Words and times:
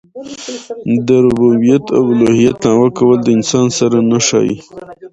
د 1.05 1.07
ربوبیت 1.25 1.85
او 1.97 2.03
اولوهیت 2.09 2.55
دعوه 2.63 2.89
کول 2.97 3.17
د 3.23 3.27
انسان 3.37 3.67
سره 3.79 3.97
نه 4.09 4.19
ښايي. 4.27 4.57